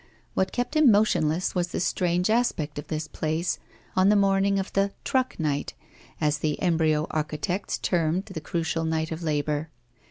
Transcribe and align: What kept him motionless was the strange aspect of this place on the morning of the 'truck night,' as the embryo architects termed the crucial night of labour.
What 0.33 0.51
kept 0.51 0.75
him 0.75 0.89
motionless 0.89 1.53
was 1.53 1.67
the 1.67 1.79
strange 1.79 2.31
aspect 2.31 2.79
of 2.79 2.87
this 2.87 3.07
place 3.07 3.59
on 3.95 4.09
the 4.09 4.15
morning 4.15 4.57
of 4.57 4.73
the 4.73 4.93
'truck 5.03 5.39
night,' 5.39 5.75
as 6.19 6.39
the 6.39 6.59
embryo 6.59 7.05
architects 7.11 7.77
termed 7.77 8.25
the 8.25 8.41
crucial 8.41 8.83
night 8.83 9.11
of 9.11 9.21
labour. 9.21 9.69